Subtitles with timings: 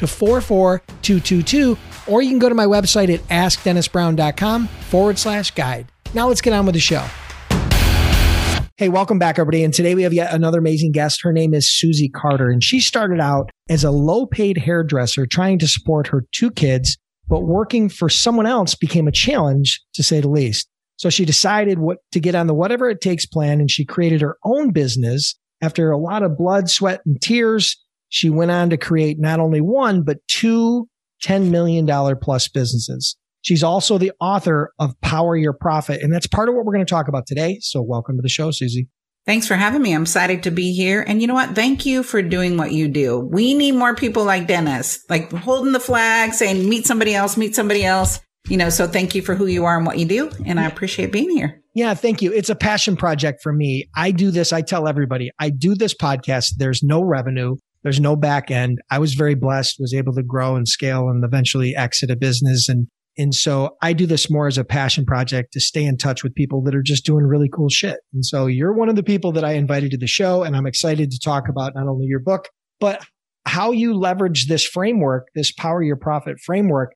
[0.00, 5.92] to 44222, or you can go to my website at askdennisbrown.com forward slash guide.
[6.14, 7.06] Now let's get on with the show.
[8.78, 9.62] Hey, welcome back, everybody.
[9.62, 11.20] And today we have yet another amazing guest.
[11.22, 15.58] Her name is Susie Carder, and she started out as a low paid hairdresser trying
[15.58, 16.96] to support her two kids,
[17.28, 20.66] but working for someone else became a challenge, to say the least.
[20.96, 24.22] So she decided what to get on the whatever it takes plan, and she created
[24.22, 27.76] her own business after a lot of blood, sweat, and tears
[28.10, 30.86] she went on to create not only one, but two
[31.24, 31.86] $10 million
[32.18, 33.16] plus businesses.
[33.42, 36.02] She's also the author of Power Your Profit.
[36.02, 37.58] And that's part of what we're going to talk about today.
[37.60, 38.88] So welcome to the show, Susie.
[39.26, 39.94] Thanks for having me.
[39.94, 41.04] I'm excited to be here.
[41.06, 41.54] And you know what?
[41.54, 43.18] Thank you for doing what you do.
[43.18, 47.54] We need more people like Dennis, like holding the flag, saying, meet somebody else, meet
[47.54, 48.20] somebody else.
[48.48, 50.30] You know, so thank you for who you are and what you do.
[50.46, 51.62] And I appreciate being here.
[51.74, 52.32] Yeah, thank you.
[52.32, 53.88] It's a passion project for me.
[53.94, 54.52] I do this.
[54.52, 56.54] I tell everybody I do this podcast.
[56.56, 57.56] There's no revenue.
[57.82, 58.78] There's no back end.
[58.90, 62.68] I was very blessed, was able to grow and scale and eventually exit a business.
[62.68, 66.22] And, and so I do this more as a passion project to stay in touch
[66.22, 67.98] with people that are just doing really cool shit.
[68.12, 70.42] And so you're one of the people that I invited to the show.
[70.42, 72.48] And I'm excited to talk about not only your book,
[72.80, 73.04] but
[73.46, 76.92] how you leverage this framework, this power your profit framework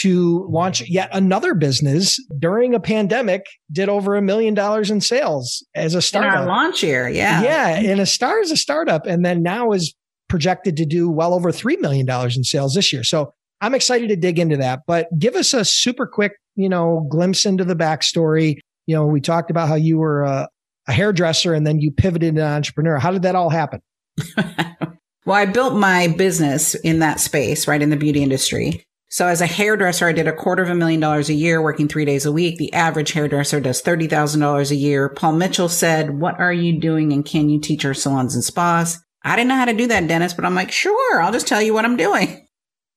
[0.00, 5.64] to launch yet another business during a pandemic, did over a million dollars in sales
[5.74, 6.34] as a startup.
[6.34, 7.42] In our launch year, yeah.
[7.42, 7.68] Yeah.
[7.68, 9.06] And a star is a startup.
[9.06, 9.94] And then now is
[10.28, 13.04] projected to do well over $3 million in sales this year.
[13.04, 17.06] So I'm excited to dig into that, but give us a super quick, you know,
[17.10, 18.58] glimpse into the backstory.
[18.86, 20.48] You know, we talked about how you were a,
[20.88, 22.98] a hairdresser and then you pivoted into an entrepreneur.
[22.98, 23.80] How did that all happen?
[24.36, 28.84] well, I built my business in that space, right in the beauty industry.
[29.08, 31.88] So as a hairdresser, I did a quarter of a million dollars a year working
[31.88, 32.58] three days a week.
[32.58, 35.08] The average hairdresser does $30,000 a year.
[35.08, 37.12] Paul Mitchell said, what are you doing?
[37.12, 38.98] And can you teach our salons and spas?
[39.26, 41.60] I didn't know how to do that, Dennis, but I'm like, sure, I'll just tell
[41.60, 42.46] you what I'm doing.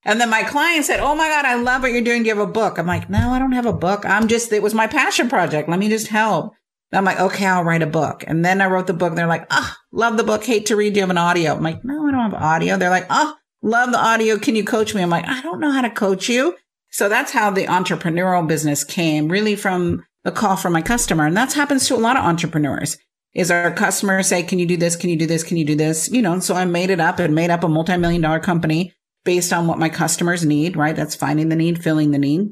[0.05, 2.23] And then my client said, Oh my God, I love what you're doing.
[2.23, 2.77] Do you have a book?
[2.77, 4.05] I'm like, No, I don't have a book.
[4.05, 5.67] I'm just, it was my passion project.
[5.67, 6.53] Let me just help.
[6.91, 8.23] And I'm like, okay, I'll write a book.
[8.25, 9.15] And then I wrote the book.
[9.15, 10.43] They're like, oh, love the book.
[10.43, 10.93] Hate to read.
[10.93, 11.53] Do you have an audio?
[11.53, 12.77] I'm like, no, I don't have audio.
[12.77, 14.39] They're like, oh, love the audio.
[14.39, 15.03] Can you coach me?
[15.03, 16.55] I'm like, I don't know how to coach you.
[16.89, 21.27] So that's how the entrepreneurial business came really from the call from my customer.
[21.27, 22.97] And that happens to a lot of entrepreneurs
[23.33, 24.95] is our customer say, can you do this?
[24.95, 25.43] Can you do this?
[25.43, 26.09] Can you do this?
[26.09, 29.53] You know, so I made it up and made up a multi-million dollar company based
[29.53, 30.95] on what my customers need, right?
[30.95, 32.49] That's finding the need, filling the need.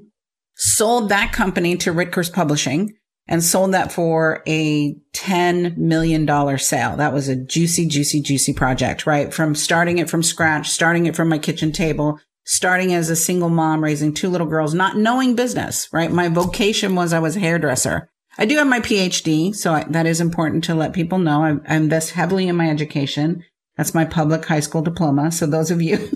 [0.55, 2.93] Sold that company to Ritgers Publishing
[3.27, 6.95] and sold that for a $10 million sale.
[6.95, 9.33] That was a juicy, juicy, juicy project, right?
[9.33, 13.49] From starting it from scratch, starting it from my kitchen table, starting as a single
[13.49, 16.11] mom, raising two little girls, not knowing business, right?
[16.11, 18.09] My vocation was I was a hairdresser.
[18.37, 21.43] I do have my PhD, so I, that is important to let people know.
[21.43, 23.43] I, I, invest heavily in my education.
[23.77, 25.31] That's my public high school diploma.
[25.31, 25.97] So those of you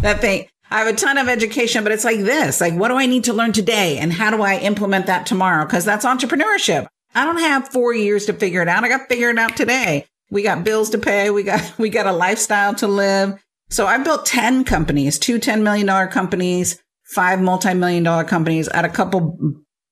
[0.00, 2.94] that think I have a ton of education, but it's like this, like, what do
[2.94, 3.98] I need to learn today?
[3.98, 5.66] And how do I implement that tomorrow?
[5.66, 6.86] Cause that's entrepreneurship.
[7.14, 8.84] I don't have four years to figure it out.
[8.84, 10.06] I got to figure it out today.
[10.30, 11.30] We got bills to pay.
[11.30, 13.42] We got, we got a lifestyle to live.
[13.68, 18.88] So I built 10 companies, two $10 million companies, five multi-million dollar companies at a
[18.88, 19.38] couple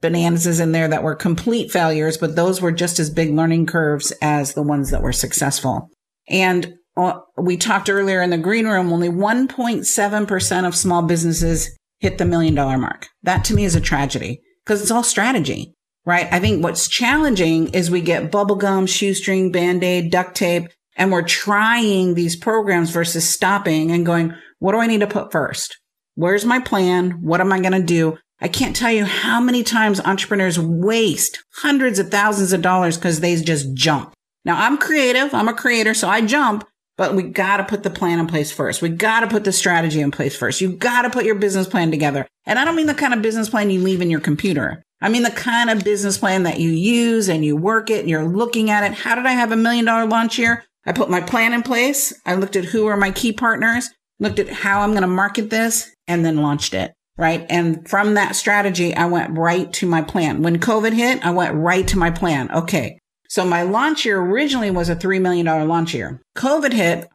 [0.05, 4.13] bonanzas in there that were complete failures, but those were just as big learning curves
[4.21, 5.89] as the ones that were successful.
[6.29, 12.19] And uh, we talked earlier in the green room, only 1.7% of small businesses hit
[12.19, 13.09] the million dollar mark.
[13.23, 15.73] That to me is a tragedy because it's all strategy,
[16.05, 16.29] right?
[16.31, 22.15] I think what's challenging is we get bubblegum, shoestring, band-aid, duct tape, and we're trying
[22.15, 25.77] these programs versus stopping and going, what do I need to put first?
[26.15, 27.23] Where's my plan?
[27.23, 28.19] What am I going to do?
[28.45, 33.21] I can't tell you how many times entrepreneurs waste hundreds of thousands of dollars because
[33.21, 34.13] they just jump.
[34.45, 35.33] Now I'm creative.
[35.33, 35.95] I'm a creator.
[35.95, 36.63] So I jump,
[36.99, 38.83] But we got to put the plan in place first.
[38.83, 40.61] We got to put the strategy in place first.
[40.61, 42.27] You got to put your business plan together.
[42.45, 44.83] And I don't mean the kind of business plan you leave in your computer.
[45.01, 48.11] I mean the kind of business plan that you use and you work it and
[48.11, 48.93] you're looking at it.
[48.93, 50.65] How did I have a million dollar launch year?
[50.85, 52.13] I put my plan in place.
[52.27, 53.89] I looked at who are my key partners,
[54.21, 56.93] looked at how I'm going to market this and then launched it.
[57.17, 57.47] Right.
[57.49, 60.43] And from that strategy, I went right to my plan.
[60.43, 62.51] When COVID hit, I went right to my plan.
[62.51, 62.99] Okay.
[63.29, 66.21] So my launch year originally was a $3 million launch year.
[66.37, 67.09] COVID hit.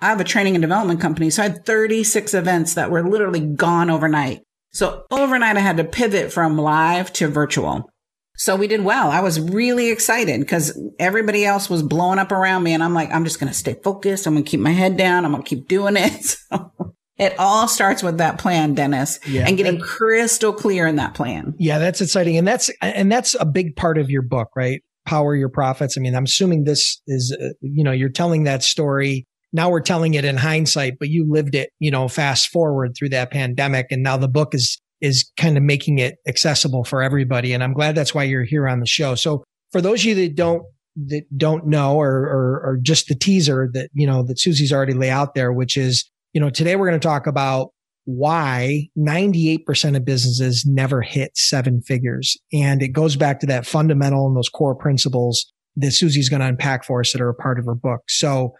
[0.00, 1.30] I have a training and development company.
[1.30, 4.42] So I had 36 events that were literally gone overnight.
[4.72, 7.88] So overnight I had to pivot from live to virtual.
[8.36, 9.10] So we did well.
[9.10, 12.72] I was really excited because everybody else was blowing up around me.
[12.72, 14.26] And I'm like, I'm just going to stay focused.
[14.26, 15.24] I'm going to keep my head down.
[15.24, 16.36] I'm going to keep doing it.
[16.50, 16.72] So
[17.18, 19.46] it all starts with that plan, Dennis, yeah.
[19.46, 21.54] and getting crystal clear in that plan.
[21.58, 22.36] Yeah, that's exciting.
[22.36, 24.82] And that's, and that's a big part of your book, right?
[25.06, 25.96] power your profits.
[25.96, 29.26] I mean, I'm assuming this is, uh, you know, you're telling that story.
[29.52, 33.10] Now we're telling it in hindsight, but you lived it, you know, fast forward through
[33.10, 33.86] that pandemic.
[33.90, 37.52] And now the book is, is kind of making it accessible for everybody.
[37.52, 39.14] And I'm glad that's why you're here on the show.
[39.14, 40.62] So for those of you that don't,
[41.06, 44.94] that don't know or, or, or just the teaser that, you know, that Susie's already
[44.94, 47.70] lay out there, which is, you know, today we're going to talk about
[48.04, 52.36] why 98% of businesses never hit seven figures.
[52.52, 56.46] And it goes back to that fundamental and those core principles that Susie's going to
[56.46, 58.02] unpack for us that are a part of her book.
[58.08, 58.52] So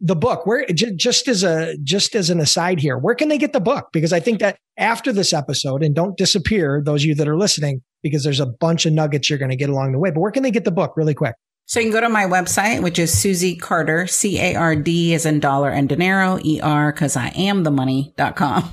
[0.00, 3.52] the book, where just as a, just as an aside here, where can they get
[3.52, 3.88] the book?
[3.92, 7.38] Because I think that after this episode and don't disappear, those of you that are
[7.38, 10.20] listening, because there's a bunch of nuggets you're going to get along the way, but
[10.20, 11.34] where can they get the book really quick?
[11.66, 15.14] So you can go to my website, which is Susie Carder, C A R D
[15.14, 18.70] as in dollar and dinero, E R, because I am the money.com.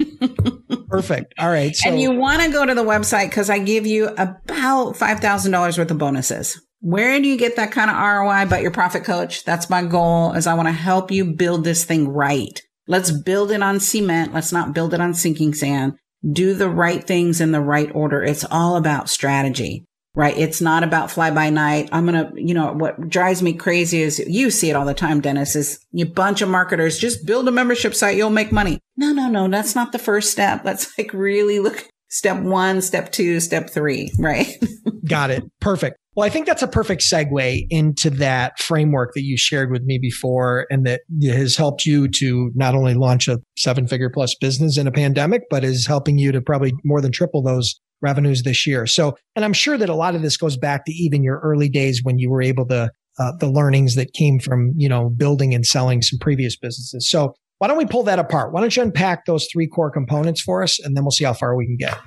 [0.90, 1.34] Perfect.
[1.40, 1.76] All right.
[1.76, 5.78] So- and you want to go to the website because I give you about $5,000
[5.78, 6.62] worth of bonuses.
[6.82, 9.46] Where do you get that kind of ROI but your profit coach?
[9.46, 12.60] That's my goal is I want to help you build this thing right.
[12.88, 14.34] Let's build it on cement.
[14.34, 15.94] Let's not build it on sinking sand.
[16.30, 18.24] Do the right things in the right order.
[18.24, 19.86] It's all about strategy
[20.16, 20.38] right?
[20.38, 21.90] It's not about fly by night.
[21.92, 24.94] I'm going to, you know, what drives me crazy is you see it all the
[24.94, 28.18] time, Dennis, is you bunch of marketers just build a membership site.
[28.18, 28.80] You'll make money.
[28.98, 29.48] No, no, no.
[29.48, 30.64] That's not the first step.
[30.64, 34.62] That's like really look step one, step two, step three, right?
[35.08, 35.44] Got it.
[35.62, 35.98] Perfect.
[36.14, 39.98] Well, I think that's a perfect segue into that framework that you shared with me
[39.98, 44.78] before and that has helped you to not only launch a seven figure plus business
[44.78, 48.66] in a pandemic, but is helping you to probably more than triple those revenues this
[48.66, 48.88] year.
[48.88, 51.70] So, and I'm sure that a lot of this goes back to even your early
[51.70, 55.54] days when you were able to, uh, the learnings that came from, you know, building
[55.54, 57.10] and selling some previous businesses.
[57.10, 58.54] So why don't we pull that apart?
[58.54, 61.34] Why don't you unpack those three core components for us and then we'll see how
[61.34, 61.98] far we can get.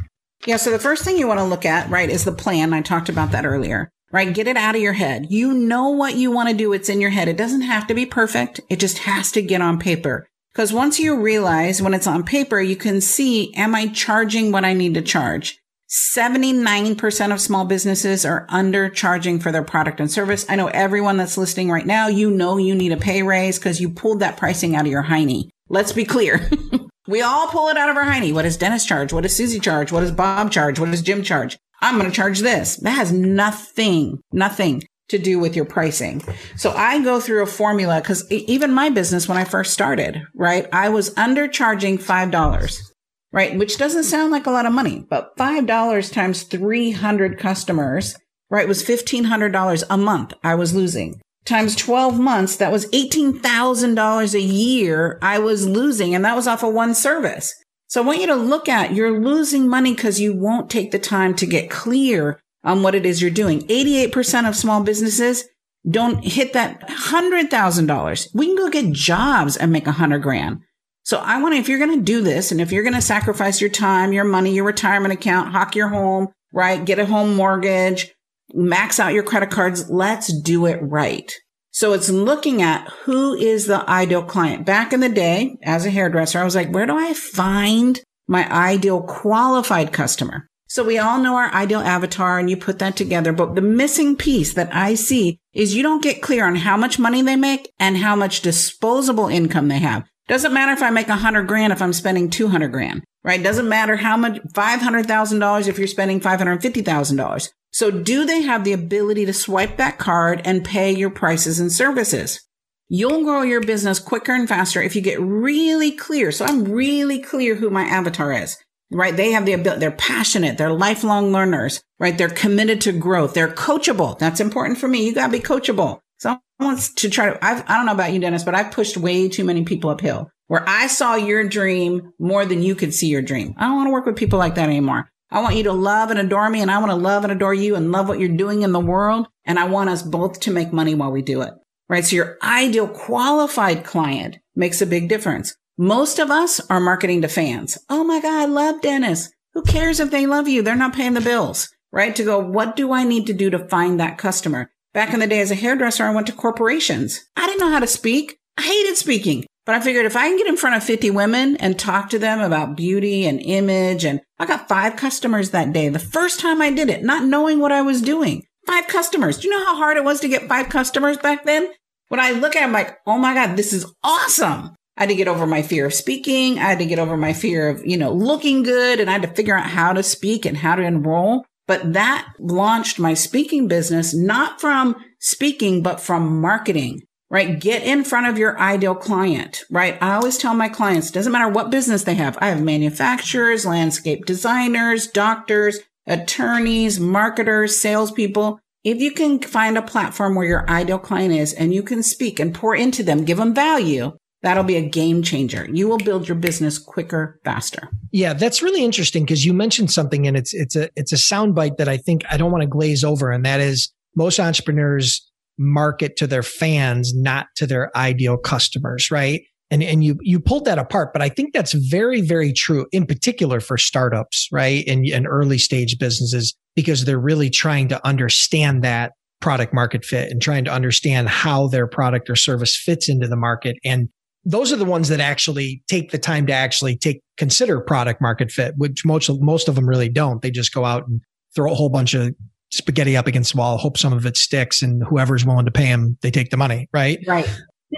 [0.47, 0.57] Yeah.
[0.57, 2.75] So the first thing you want to look at, right, is the plan.
[2.75, 4.35] I talked about that earlier, right?
[4.35, 5.27] Get it out of your head.
[5.31, 6.73] You know what you want to do.
[6.73, 7.29] It's in your head.
[7.29, 8.61] It doesn't have to be perfect.
[8.69, 10.27] It just has to get on paper.
[10.53, 14.65] Because once you realize when it's on paper, you can see, am I charging what
[14.65, 15.59] I need to charge?
[15.91, 20.47] 79% of small businesses are undercharging for their product and service.
[20.49, 23.81] I know everyone that's listening right now, you know you need a pay raise because
[23.81, 25.51] you pulled that pricing out of your hiney.
[25.69, 26.49] Let's be clear.
[27.07, 28.33] we all pull it out of our hiney.
[28.33, 29.13] What does Dennis charge?
[29.13, 29.93] What does Susie charge?
[29.93, 30.79] What does Bob charge?
[30.79, 31.59] What does Jim charge?
[31.81, 32.77] I'm going to charge this.
[32.77, 36.23] That has nothing, nothing to do with your pricing.
[36.57, 40.67] So I go through a formula because even my business, when I first started, right,
[40.73, 42.94] I was undercharging $5
[43.35, 43.59] right?
[43.59, 48.17] Which doesn't sound like a lot of money, but $5 times 300 customers,
[48.49, 51.21] right, was $1,500 a month I was losing.
[51.45, 56.15] Times 12 months, that was $18,000 a year I was losing.
[56.15, 57.53] And that was off of one service.
[57.89, 60.99] So I want you to look at you're losing money because you won't take the
[61.01, 63.63] time to get clear on what it is you're doing.
[63.63, 65.45] 88% of small businesses
[65.91, 68.29] don't hit that $100,000.
[68.33, 70.61] We can go get jobs and make a hundred grand.
[71.05, 73.03] So I want to, if you're going to do this and if you're going to
[73.03, 76.83] sacrifice your time, your money, your retirement account, hawk your home, right?
[76.83, 78.13] Get a home mortgage,
[78.55, 79.91] max out your credit cards.
[79.91, 81.31] Let's do it right.
[81.73, 84.65] So it's looking at who is the ideal client.
[84.65, 88.51] Back in the day, as a hairdresser, I was like, where do I find my
[88.51, 90.49] ideal qualified customer?
[90.69, 93.33] So we all know our ideal avatar and you put that together.
[93.33, 96.99] But the missing piece that I see is you don't get clear on how much
[96.99, 100.09] money they make and how much disposable income they have.
[100.27, 103.43] Doesn't matter if I make a hundred grand if I'm spending 200 grand, right?
[103.43, 107.51] Doesn't matter how much, $500,000 if you're spending $550,000.
[107.73, 111.71] So do they have the ability to swipe that card and pay your prices and
[111.71, 112.41] services?
[112.89, 116.33] You'll grow your business quicker and faster if you get really clear.
[116.33, 118.57] So I'm really clear who my avatar is,
[118.91, 119.15] right?
[119.15, 122.17] They have the ability, they're passionate, they're lifelong learners, right?
[122.17, 123.35] They're committed to growth.
[123.35, 124.19] They're coachable.
[124.19, 125.05] That's important for me.
[125.05, 127.93] You got to be coachable So I want to try to, I've, I don't know
[127.93, 131.47] about you, Dennis, but I've pushed way too many people uphill where I saw your
[131.49, 133.55] dream more than you could see your dream.
[133.57, 135.11] I don't want to work with people like that anymore.
[135.31, 137.55] I want you to love and adore me and I want to love and adore
[137.55, 139.27] you and love what you're doing in the world.
[139.45, 141.53] And I want us both to make money while we do it.
[141.89, 142.05] Right.
[142.05, 145.55] So your ideal qualified client makes a big difference.
[145.77, 147.77] Most of us are marketing to fans.
[147.91, 149.31] Oh my God, I love Dennis.
[149.55, 150.63] Who cares if they love you?
[150.63, 152.15] They're not paying the bills, right?
[152.17, 154.71] To go, what do I need to do to find that customer?
[154.95, 157.25] Back in the day as a hairdresser, I went to corporations.
[157.37, 158.39] I didn't know how to speak.
[158.57, 159.45] I hated speaking.
[159.67, 162.19] But I figured if I can get in front of 50 women and talk to
[162.19, 166.63] them about beauty and image, and I got five customers that day, the first time
[166.63, 168.45] I did it, not knowing what I was doing.
[168.69, 169.39] Five customers.
[169.39, 171.73] Do you know how hard it was to get five customers back then?
[172.09, 174.77] When I look at it, I'm like, oh my God, this is awesome.
[174.97, 176.59] I had to get over my fear of speaking.
[176.59, 179.23] I had to get over my fear of, you know, looking good and I had
[179.23, 181.45] to figure out how to speak and how to enroll.
[181.67, 187.59] But that launched my speaking business, not from speaking, but from marketing, right?
[187.59, 189.97] Get in front of your ideal client, right?
[190.03, 192.37] I always tell my clients, doesn't matter what business they have.
[192.41, 198.61] I have manufacturers, landscape designers, doctors, attorneys, marketers, salespeople.
[198.85, 202.39] If you can find a platform where your ideal client is and you can speak
[202.39, 204.13] and pour into them, give them value,
[204.45, 205.67] That'll be a game changer.
[205.73, 207.89] You will build your business quicker, faster.
[208.13, 211.79] Yeah, that's really interesting because you mentioned something and it's it's a it's a soundbite
[211.79, 215.27] that I think I don't want to glaze over, and that is most entrepreneurs
[215.59, 219.41] market to their fans, not to their ideal customers, right?
[219.71, 223.07] And and you you pulled that apart, but I think that's very very true, in
[223.07, 228.85] particular for startups, right, and and early stage businesses because they're really trying to understand
[228.85, 233.27] that product market fit and trying to understand how their product or service fits into
[233.27, 234.11] the market and
[234.45, 238.51] those are the ones that actually take the time to actually take consider product market
[238.51, 240.43] fit, which most of, most of them really don't.
[240.43, 241.21] They just go out and
[241.55, 242.35] throw a whole bunch of
[242.71, 245.87] spaghetti up against the wall, hope some of it sticks, and whoever's willing to pay
[245.87, 247.19] them, they take the money, right?
[247.27, 247.49] Right.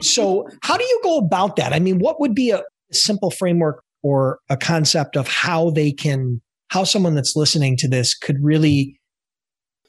[0.03, 1.73] So, how do you go about that?
[1.73, 2.63] I mean, what would be a
[2.93, 8.15] simple framework or a concept of how they can, how someone that's listening to this
[8.15, 9.01] could really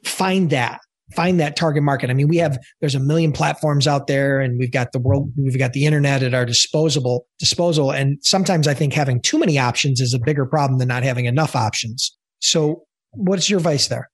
[0.05, 0.79] find that
[1.15, 2.09] find that target market.
[2.09, 5.31] I mean, we have there's a million platforms out there and we've got the world
[5.37, 9.57] we've got the internet at our disposable disposal and sometimes I think having too many
[9.57, 12.15] options is a bigger problem than not having enough options.
[12.39, 14.09] So, what's your advice there?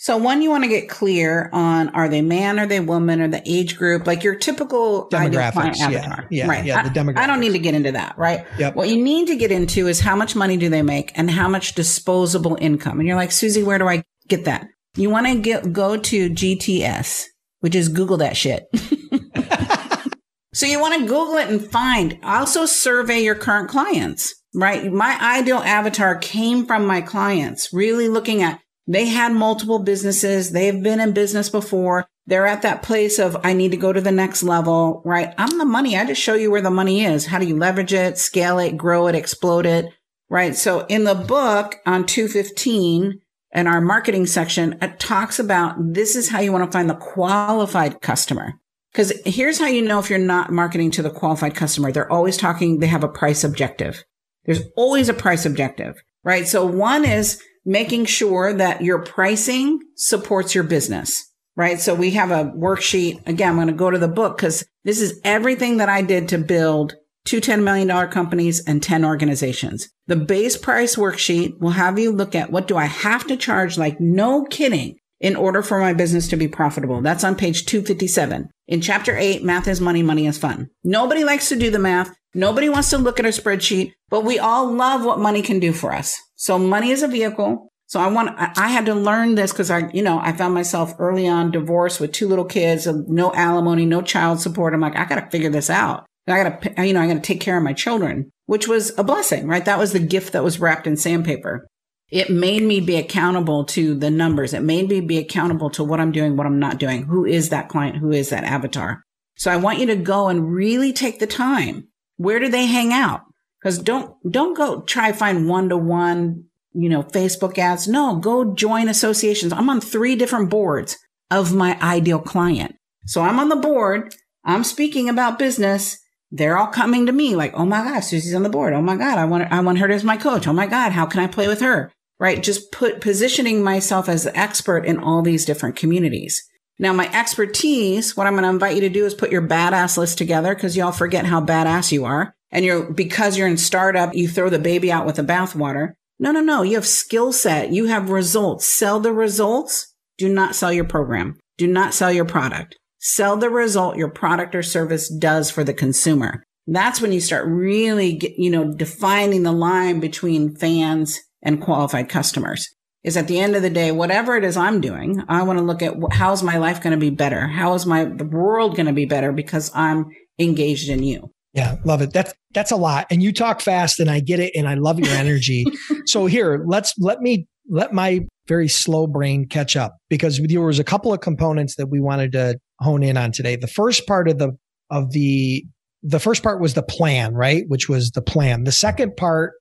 [0.00, 3.26] So one, you want to get clear on are they man, are they woman, or
[3.26, 6.28] the age group, like your typical demographics, avatar.
[6.30, 6.64] Yeah, yeah, right.
[6.64, 7.18] Yeah, the demographics.
[7.18, 8.46] I, I, don't need to get into that, right?
[8.60, 8.76] Yep.
[8.76, 11.48] What you need to get into is how much money do they make and how
[11.48, 13.00] much disposable income.
[13.00, 14.68] And you're like, Susie, where do I get that?
[14.98, 17.26] You want to get, go to GTS,
[17.60, 18.66] which is Google that shit.
[20.52, 22.18] so you want to Google it and find.
[22.24, 24.92] Also survey your current clients, right?
[24.92, 30.50] My ideal avatar came from my clients, really looking at they had multiple businesses.
[30.50, 32.06] They've been in business before.
[32.26, 35.32] They're at that place of, I need to go to the next level, right?
[35.38, 35.96] I'm the money.
[35.96, 37.26] I just show you where the money is.
[37.26, 39.92] How do you leverage it, scale it, grow it, explode it,
[40.28, 40.56] right?
[40.56, 43.20] So in the book on 215,
[43.54, 46.94] in our marketing section, it talks about this is how you want to find the
[46.94, 48.54] qualified customer.
[48.92, 51.92] Because here's how you know if you're not marketing to the qualified customer.
[51.92, 54.04] They're always talking, they have a price objective.
[54.44, 56.48] There's always a price objective, right?
[56.48, 61.78] So one is making sure that your pricing supports your business, right?
[61.78, 63.26] So we have a worksheet.
[63.26, 66.28] Again, I'm going to go to the book because this is everything that I did
[66.30, 66.94] to build
[67.28, 69.88] two $10 million companies and 10 organizations.
[70.06, 73.76] The base price worksheet will have you look at what do I have to charge?
[73.76, 77.02] Like no kidding in order for my business to be profitable.
[77.02, 78.48] That's on page 257.
[78.68, 80.70] In chapter eight, math is money, money is fun.
[80.84, 82.14] Nobody likes to do the math.
[82.34, 85.72] Nobody wants to look at a spreadsheet, but we all love what money can do
[85.72, 86.16] for us.
[86.36, 87.68] So money is a vehicle.
[87.86, 90.92] So I want, I had to learn this because I, you know, I found myself
[90.98, 94.74] early on divorced with two little kids, no alimony, no child support.
[94.74, 96.04] I'm like, I got to figure this out.
[96.30, 98.96] I got to, you know, I got to take care of my children, which was
[98.98, 99.64] a blessing, right?
[99.64, 101.66] That was the gift that was wrapped in sandpaper.
[102.10, 104.54] It made me be accountable to the numbers.
[104.54, 107.02] It made me be accountable to what I'm doing, what I'm not doing.
[107.04, 107.98] Who is that client?
[107.98, 109.02] Who is that avatar?
[109.36, 111.88] So I want you to go and really take the time.
[112.16, 113.20] Where do they hang out?
[113.60, 117.86] Because don't, don't go try find one to one, you know, Facebook ads.
[117.86, 119.52] No, go join associations.
[119.52, 120.96] I'm on three different boards
[121.30, 122.74] of my ideal client.
[123.06, 124.14] So I'm on the board.
[124.44, 125.98] I'm speaking about business
[126.30, 128.74] they're all coming to me like, Oh my God, Susie's on the board.
[128.74, 129.18] Oh my God.
[129.18, 130.46] I want, I want her as my coach.
[130.46, 130.92] Oh my God.
[130.92, 131.92] How can I play with her?
[132.18, 132.42] Right.
[132.42, 136.42] Just put positioning myself as the expert in all these different communities.
[136.80, 139.96] Now, my expertise, what I'm going to invite you to do is put your badass
[139.96, 142.34] list together because y'all forget how badass you are.
[142.50, 145.94] And you're, because you're in startup, you throw the baby out with the bathwater.
[146.18, 146.62] No, no, no.
[146.62, 147.72] You have skill set.
[147.72, 148.66] You have results.
[148.66, 149.92] Sell the results.
[150.18, 151.36] Do not sell your program.
[151.56, 152.76] Do not sell your product.
[152.98, 156.42] Sell the result your product or service does for the consumer.
[156.66, 162.08] That's when you start really, get, you know, defining the line between fans and qualified
[162.08, 162.68] customers.
[163.04, 165.64] Is at the end of the day, whatever it is I'm doing, I want to
[165.64, 167.46] look at how's my life going to be better?
[167.46, 170.06] How is my the world going to be better because I'm
[170.38, 171.30] engaged in you?
[171.54, 172.12] Yeah, love it.
[172.12, 173.06] That's that's a lot.
[173.10, 175.64] And you talk fast and I get it and I love your energy.
[176.06, 180.80] so here, let's let me let my very slow brain catch up because there was
[180.80, 183.56] a couple of components that we wanted to hone in on today.
[183.56, 184.56] The first part of the
[184.90, 185.64] of the
[186.02, 187.64] the first part was the plan, right?
[187.68, 188.64] Which was the plan.
[188.64, 189.54] The second part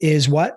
[0.00, 0.56] is what?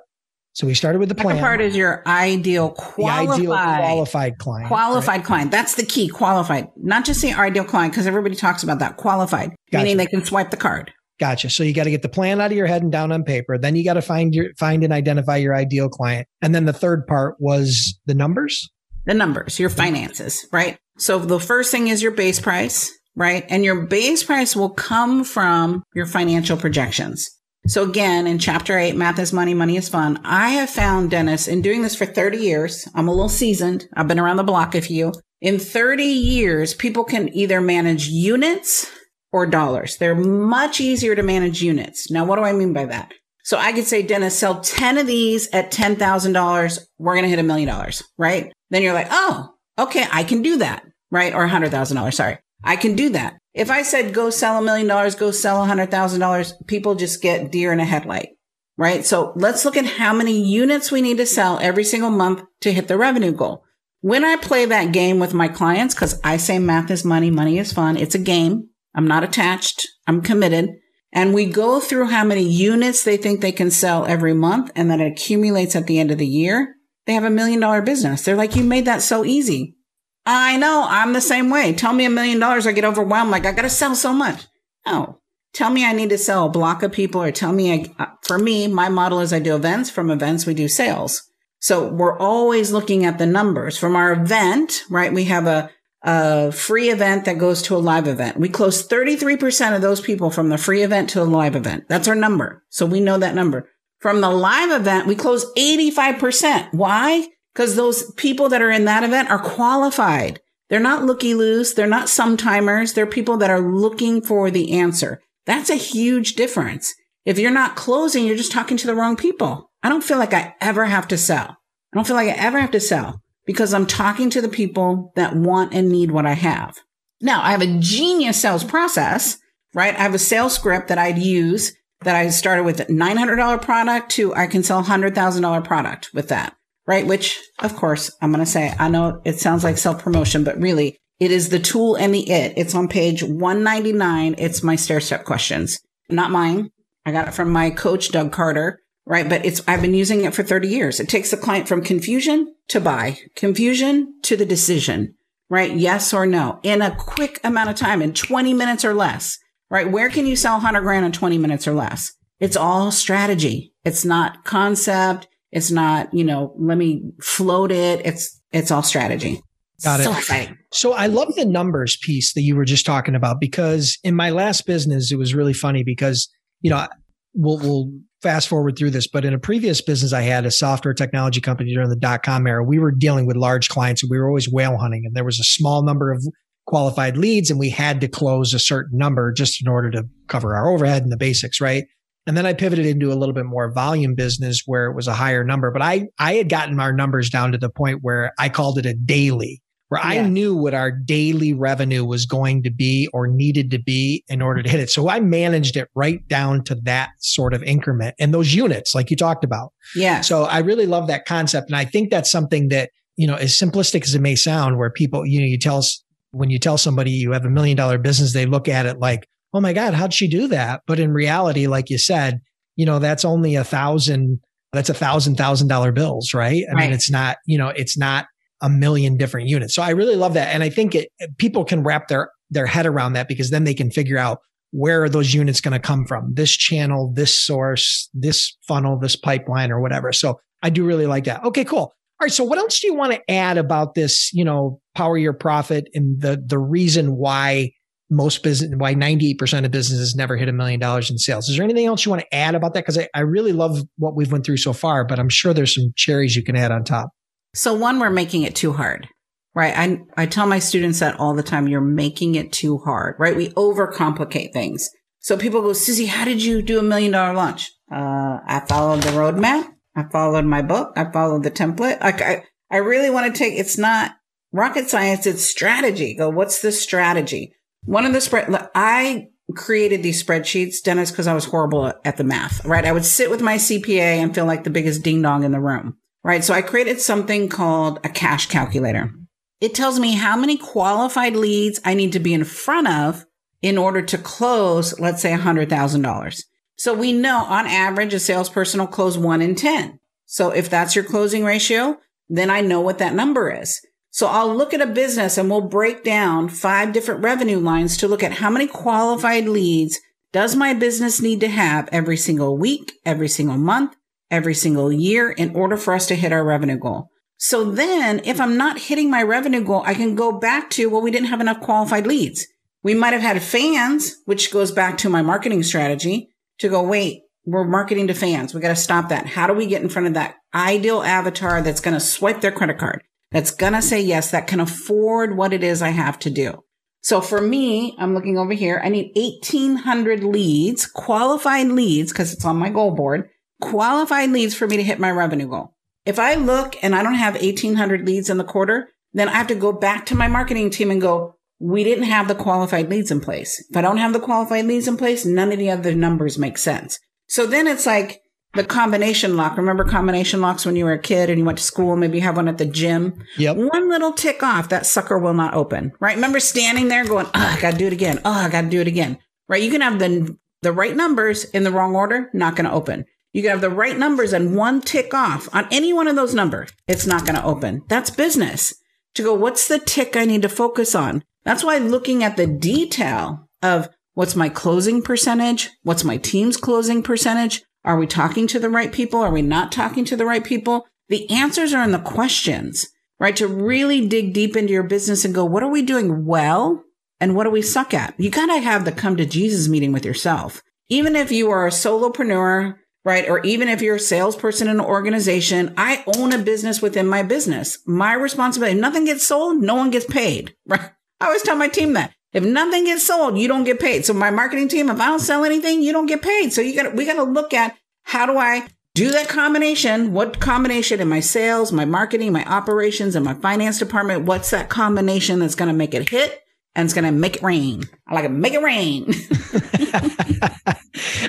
[0.53, 1.35] So we started with the plan.
[1.35, 4.67] The part is your ideal qualified, ideal qualified client.
[4.67, 5.25] Qualified right?
[5.25, 5.51] client.
[5.51, 6.07] That's the key.
[6.07, 6.69] Qualified.
[6.77, 8.97] Not just the ideal client, because everybody talks about that.
[8.97, 9.83] Qualified, gotcha.
[9.83, 10.91] meaning they can swipe the card.
[11.19, 11.51] Gotcha.
[11.51, 13.59] So you got to get the plan out of your head and down on paper.
[13.59, 16.27] Then you got to find your find and identify your ideal client.
[16.41, 18.67] And then the third part was the numbers.
[19.05, 20.79] The numbers, your finances, right?
[20.97, 23.45] So the first thing is your base price, right?
[23.49, 27.29] And your base price will come from your financial projections.
[27.67, 30.19] So again, in chapter eight, math is money, money is fun.
[30.23, 32.87] I have found Dennis in doing this for 30 years.
[32.95, 33.87] I'm a little seasoned.
[33.93, 35.13] I've been around the block a few.
[35.41, 38.89] In 30 years, people can either manage units
[39.31, 39.97] or dollars.
[39.97, 42.09] They're much easier to manage units.
[42.09, 43.11] Now, what do I mean by that?
[43.43, 46.79] So I could say, Dennis, sell 10 of these at $10,000.
[46.97, 48.51] We're going to hit a million dollars, right?
[48.71, 51.33] Then you're like, oh, okay, I can do that, right?
[51.33, 52.13] Or $100,000.
[52.13, 52.37] Sorry.
[52.63, 53.37] I can do that.
[53.53, 56.95] If I said go sell a million dollars, go sell a hundred thousand dollars, people
[56.95, 58.29] just get deer in a headlight,
[58.77, 59.05] right?
[59.05, 62.73] So let's look at how many units we need to sell every single month to
[62.73, 63.63] hit the revenue goal.
[64.01, 67.57] When I play that game with my clients, cause I say math is money, money
[67.57, 67.97] is fun.
[67.97, 68.69] It's a game.
[68.93, 69.87] I'm not attached.
[70.05, 70.69] I'm committed.
[71.11, 74.91] And we go through how many units they think they can sell every month and
[74.91, 76.75] then it accumulates at the end of the year.
[77.07, 78.21] They have a million dollar business.
[78.21, 79.77] They're like, you made that so easy.
[80.25, 81.71] I know I'm the same way.
[81.71, 83.31] Tell me a million dollars, I get overwhelmed.
[83.31, 84.45] Like I got to sell so much.
[84.85, 85.21] No,
[85.53, 88.07] tell me I need to sell a block of people or tell me, I, uh,
[88.23, 89.89] for me, my model is I do events.
[89.89, 91.23] From events, we do sales.
[91.59, 95.13] So we're always looking at the numbers from our event, right?
[95.13, 95.71] We have a,
[96.03, 98.37] a free event that goes to a live event.
[98.37, 101.85] We close 33% of those people from the free event to the live event.
[101.87, 102.63] That's our number.
[102.69, 103.69] So we know that number.
[103.99, 106.73] From the live event, we close 85%.
[106.73, 107.27] Why?
[107.57, 110.39] because those people that are in that event are qualified.
[110.69, 111.73] They're not looky loose.
[111.73, 112.93] They're not sometimers.
[112.93, 115.23] They're people that are looking for the answer.
[115.47, 116.93] That's a huge difference.
[117.25, 119.71] If you're not closing, you're just talking to the wrong people.
[119.81, 121.49] I don't feel like I ever have to sell.
[121.49, 125.11] I don't feel like I ever have to sell because I'm talking to the people
[125.15, 126.77] that want and need what I have.
[127.21, 129.39] Now I have a genius sales process,
[129.73, 129.95] right?
[129.95, 134.11] I have a sales script that I'd use that I started with a $900 product
[134.11, 136.57] to I can sell $100,000 product with that
[136.87, 137.05] right?
[137.05, 140.59] Which, of course, I'm going to say, I know it sounds like self promotion, but
[140.59, 142.53] really it is the tool and the it.
[142.57, 144.35] It's on page 199.
[144.37, 145.79] It's my stair step questions,
[146.09, 146.71] not mine.
[147.05, 149.27] I got it from my coach, Doug Carter, right?
[149.27, 150.99] But it's, I've been using it for 30 years.
[150.99, 155.15] It takes the client from confusion to buy, confusion to the decision,
[155.49, 155.75] right?
[155.75, 159.89] Yes or no in a quick amount of time in 20 minutes or less, right?
[159.89, 162.13] Where can you sell 100 grand in 20 minutes or less?
[162.39, 163.73] It's all strategy.
[163.83, 165.27] It's not concept.
[165.51, 168.05] It's not, you know, let me float it.
[168.05, 169.41] It's, it's all strategy.
[169.83, 170.03] Got it.
[170.03, 170.57] So exciting.
[170.71, 174.31] So I love the numbers piece that you were just talking about because in my
[174.31, 176.29] last business, it was really funny because,
[176.61, 176.87] you know,
[177.33, 180.93] we'll, we'll fast forward through this, but in a previous business, I had a software
[180.93, 182.63] technology company during the dot com era.
[182.63, 185.39] We were dealing with large clients and we were always whale hunting and there was
[185.39, 186.25] a small number of
[186.67, 190.55] qualified leads and we had to close a certain number just in order to cover
[190.55, 191.85] our overhead and the basics, right?
[192.27, 195.13] And then I pivoted into a little bit more volume business where it was a
[195.13, 195.71] higher number.
[195.71, 198.85] But I, I had gotten our numbers down to the point where I called it
[198.85, 200.23] a daily, where yeah.
[200.23, 204.41] I knew what our daily revenue was going to be or needed to be in
[204.41, 204.89] order to hit it.
[204.89, 209.09] So I managed it right down to that sort of increment and those units, like
[209.09, 209.71] you talked about.
[209.95, 210.19] Yeah.
[210.19, 211.69] So I really love that concept.
[211.69, 214.91] And I think that's something that, you know, as simplistic as it may sound, where
[214.91, 216.03] people, you know, you tell us
[216.37, 219.27] when you tell somebody you have a million dollar business, they look at it like,
[219.53, 220.81] oh my God, how'd she do that?
[220.87, 222.39] But in reality, like you said,
[222.75, 224.39] you know, that's only a thousand,
[224.71, 226.63] that's a thousand thousand dollar bills, right?
[226.69, 226.83] I right.
[226.85, 228.25] mean, it's not, you know, it's not
[228.61, 229.73] a million different units.
[229.75, 230.53] So I really love that.
[230.53, 233.73] And I think it, people can wrap their, their head around that because then they
[233.73, 234.39] can figure out
[234.71, 236.33] where are those units going to come from?
[236.33, 240.11] This channel, this source, this funnel, this pipeline or whatever.
[240.11, 241.43] So I do really like that.
[241.45, 241.93] Okay, cool.
[242.19, 242.31] All right.
[242.31, 245.87] So what else do you want to add about this, you know, power your profit
[245.93, 247.71] and the, the reason why
[248.09, 251.49] most business, why 98% of businesses never hit a million dollars in sales.
[251.49, 252.83] Is there anything else you want to add about that?
[252.83, 255.75] Because I, I really love what we've went through so far, but I'm sure there's
[255.75, 257.09] some cherries you can add on top.
[257.53, 259.07] So one, we're making it too hard.
[259.53, 259.73] right?
[259.77, 261.67] I, I tell my students that all the time.
[261.67, 263.35] You're making it too hard, right?
[263.35, 264.89] We overcomplicate things.
[265.19, 267.69] So people go, Susie, how did you do a million dollar launch?
[267.91, 269.67] Uh, I followed the roadmap.
[269.97, 270.93] I followed my book.
[270.95, 271.99] I followed the template.
[271.99, 274.11] Like I, I really want to take, it's not
[274.53, 275.25] rocket science.
[275.25, 276.15] It's strategy.
[276.15, 277.53] Go, what's the strategy?
[277.83, 282.23] One of the spread, I created these spreadsheets, Dennis, because I was horrible at the
[282.23, 282.85] math, right?
[282.85, 285.59] I would sit with my CPA and feel like the biggest ding dong in the
[285.59, 286.43] room, right?
[286.43, 289.11] So I created something called a cash calculator.
[289.59, 293.25] It tells me how many qualified leads I need to be in front of
[293.63, 296.43] in order to close, let's say $100,000.
[296.77, 299.99] So we know on average, a salesperson will close one in 10.
[300.25, 301.97] So if that's your closing ratio,
[302.29, 303.81] then I know what that number is.
[304.11, 308.07] So I'll look at a business and we'll break down five different revenue lines to
[308.07, 309.99] look at how many qualified leads
[310.31, 313.95] does my business need to have every single week, every single month,
[314.29, 317.09] every single year in order for us to hit our revenue goal.
[317.37, 321.01] So then if I'm not hitting my revenue goal, I can go back to, well,
[321.01, 322.45] we didn't have enough qualified leads.
[322.83, 326.29] We might have had fans, which goes back to my marketing strategy
[326.59, 328.53] to go, wait, we're marketing to fans.
[328.53, 329.25] We got to stop that.
[329.25, 332.51] How do we get in front of that ideal avatar that's going to swipe their
[332.51, 333.03] credit card?
[333.31, 336.63] That's going to say yes, that can afford what it is I have to do.
[337.01, 338.81] So for me, I'm looking over here.
[338.83, 343.29] I need 1800 leads, qualified leads, because it's on my goal board,
[343.61, 345.75] qualified leads for me to hit my revenue goal.
[346.05, 349.47] If I look and I don't have 1800 leads in the quarter, then I have
[349.47, 353.11] to go back to my marketing team and go, we didn't have the qualified leads
[353.11, 353.63] in place.
[353.69, 356.57] If I don't have the qualified leads in place, none of the other numbers make
[356.57, 356.99] sense.
[357.27, 358.21] So then it's like
[358.53, 359.57] the combination lock.
[359.57, 361.95] Remember combination locks when you were a kid and you went to school?
[361.95, 363.23] Maybe you have one at the gym.
[363.37, 363.57] Yep.
[363.57, 365.93] One little tick off, that sucker will not open.
[365.99, 366.15] Right?
[366.15, 368.19] Remember standing there going, "Oh, I got to do it again.
[368.23, 369.17] Oh, I got to do it again."
[369.49, 369.63] Right?
[369.63, 373.05] You can have the the right numbers in the wrong order, not going to open.
[373.33, 376.33] You can have the right numbers and one tick off on any one of those
[376.33, 377.83] numbers, it's not going to open.
[377.87, 378.73] That's business.
[379.15, 381.23] To go, what's the tick I need to focus on?
[381.47, 385.69] That's why looking at the detail of what's my closing percentage?
[385.81, 387.63] What's my team's closing percentage?
[387.85, 389.21] Are we talking to the right people?
[389.21, 390.85] Are we not talking to the right people?
[391.07, 393.33] The answers are in the questions, right?
[393.37, 396.83] To really dig deep into your business and go, what are we doing well?
[397.21, 398.13] And what do we suck at?
[398.17, 400.61] You got to have the come to Jesus meeting with yourself.
[400.89, 403.29] Even if you are a solopreneur, right?
[403.29, 407.23] Or even if you're a salesperson in an organization, I own a business within my
[407.23, 407.79] business.
[407.85, 410.91] My responsibility, nothing gets sold, no one gets paid, right?
[411.19, 414.05] I always tell my team that if nothing gets sold, you don't get paid.
[414.05, 416.53] So my marketing team, if I don't sell anything, you don't get paid.
[416.53, 420.13] So you got we got to look at how do I do that combination?
[420.13, 424.25] What combination in my sales, my marketing, my operations, and my finance department?
[424.25, 426.41] What's that combination that's going to make it hit
[426.75, 427.83] and it's going to make it rain?
[428.07, 429.05] I like it, make it rain.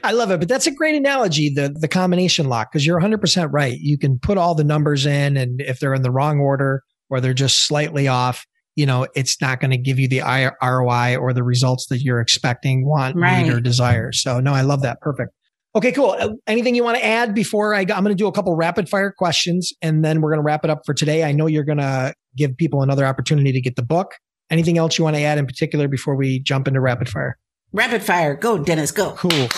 [0.05, 3.49] I love it, but that's a great analogy, the the combination lock, because you're 100%
[3.53, 3.79] right.
[3.79, 7.21] You can put all the numbers in, and if they're in the wrong order or
[7.21, 8.47] they're just slightly off,
[8.79, 10.21] you know, it's not going to give you the
[10.63, 13.43] ROI or the results that you're expecting, want, right.
[13.43, 14.13] need, or desire.
[14.13, 15.01] So, no, I love that.
[15.01, 15.33] Perfect.
[15.75, 16.15] Okay, cool.
[16.17, 17.81] Uh, anything you want to add before I?
[17.81, 20.63] I'm going to do a couple rapid fire questions, and then we're going to wrap
[20.63, 21.25] it up for today.
[21.25, 24.13] I know you're going to give people another opportunity to get the book.
[24.49, 27.37] Anything else you want to add in particular before we jump into rapid fire?
[27.73, 28.37] Rapid fire.
[28.37, 28.93] Go, Dennis.
[28.93, 29.11] Go.
[29.15, 29.49] Cool.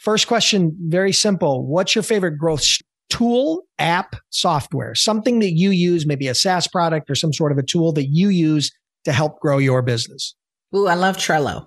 [0.00, 1.66] First question, very simple.
[1.66, 2.64] What's your favorite growth
[3.10, 7.58] tool, app, software, something that you use, maybe a SaaS product or some sort of
[7.58, 8.70] a tool that you use
[9.04, 10.34] to help grow your business?
[10.74, 11.66] Ooh, I love Trello.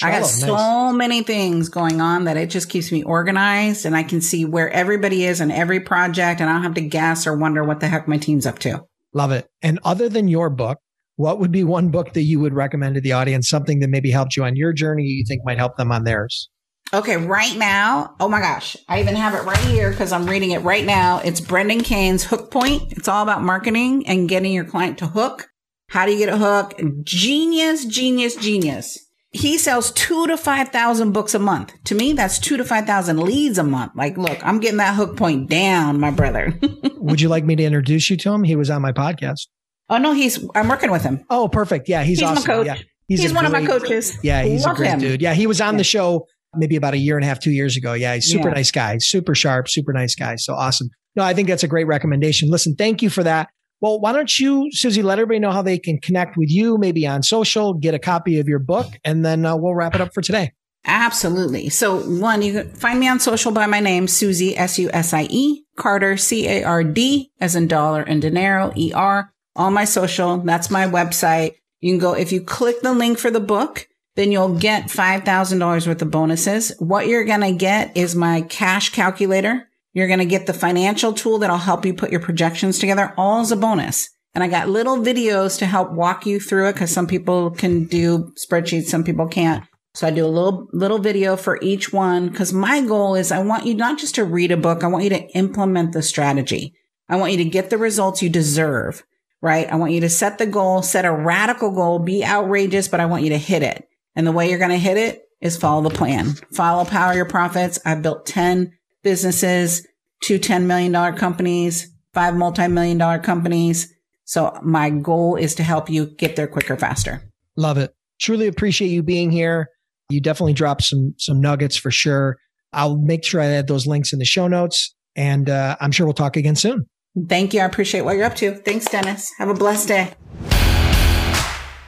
[0.00, 0.40] Trello I got nice.
[0.40, 4.44] so many things going on that it just keeps me organized and I can see
[4.44, 7.80] where everybody is in every project and I don't have to guess or wonder what
[7.80, 8.84] the heck my team's up to.
[9.14, 9.48] Love it.
[9.60, 10.78] And other than your book,
[11.16, 14.10] what would be one book that you would recommend to the audience, something that maybe
[14.10, 16.48] helped you on your journey you think might help them on theirs?
[16.94, 20.50] Okay, right now, oh my gosh, I even have it right here because I'm reading
[20.50, 21.22] it right now.
[21.24, 22.92] It's Brendan Kane's Hook Point.
[22.92, 25.48] It's all about marketing and getting your client to hook.
[25.88, 26.78] How do you get a hook?
[27.02, 28.98] Genius, genius, genius.
[29.30, 31.72] He sells two to 5,000 books a month.
[31.84, 33.92] To me, that's two to 5,000 leads a month.
[33.96, 36.52] Like, look, I'm getting that hook point down, my brother.
[36.96, 38.44] Would you like me to introduce you to him?
[38.44, 39.46] He was on my podcast.
[39.88, 41.24] Oh, no, he's, I'm working with him.
[41.30, 41.88] Oh, perfect.
[41.88, 42.46] Yeah, he's, he's awesome.
[42.46, 42.66] My coach.
[42.66, 42.76] Yeah.
[43.08, 44.18] He's, he's one great, of my coaches.
[44.22, 44.98] Yeah, he's Love a great him.
[45.00, 45.22] dude.
[45.22, 45.78] Yeah, he was on yeah.
[45.78, 47.92] the show maybe about a year and a half, two years ago.
[47.92, 48.54] Yeah, he's super yeah.
[48.54, 50.36] nice guy, super sharp, super nice guy.
[50.36, 50.88] So awesome.
[51.16, 52.50] No, I think that's a great recommendation.
[52.50, 53.48] Listen, thank you for that.
[53.80, 57.06] Well, why don't you, Susie, let everybody know how they can connect with you, maybe
[57.06, 60.14] on social, get a copy of your book, and then uh, we'll wrap it up
[60.14, 60.52] for today.
[60.84, 61.68] Absolutely.
[61.68, 65.12] So, one, you can find me on social by my name, Susie, S U S
[65.12, 69.70] I E, Carder, C A R D, as in dollar and dinero, E R, all
[69.70, 70.38] my social.
[70.38, 71.54] That's my website.
[71.80, 75.86] You can go, if you click the link for the book, then you'll get $5,000
[75.86, 76.74] worth of bonuses.
[76.78, 79.68] What you're going to get is my cash calculator.
[79.94, 83.40] You're going to get the financial tool that'll help you put your projections together, all
[83.40, 84.08] as a bonus.
[84.34, 87.84] And I got little videos to help walk you through it because some people can
[87.84, 89.64] do spreadsheets, some people can't.
[89.94, 93.42] So I do a little, little video for each one because my goal is I
[93.42, 94.82] want you not just to read a book.
[94.82, 96.74] I want you to implement the strategy.
[97.10, 99.04] I want you to get the results you deserve,
[99.42, 99.70] right?
[99.70, 103.06] I want you to set the goal, set a radical goal, be outrageous, but I
[103.06, 103.86] want you to hit it.
[104.14, 106.34] And the way you're going to hit it is follow the plan.
[106.52, 107.78] Follow Power Your Profits.
[107.84, 108.72] I've built 10
[109.02, 109.86] businesses,
[110.22, 113.92] two $10 million companies, five multi-million dollar companies.
[114.24, 117.22] So my goal is to help you get there quicker, faster.
[117.56, 117.94] Love it.
[118.20, 119.68] Truly appreciate you being here.
[120.08, 122.36] You definitely dropped some some nuggets for sure.
[122.72, 126.06] I'll make sure I add those links in the show notes, and uh, I'm sure
[126.06, 126.86] we'll talk again soon.
[127.28, 127.60] Thank you.
[127.60, 128.54] I appreciate what you're up to.
[128.54, 129.30] Thanks, Dennis.
[129.38, 130.14] Have a blessed day.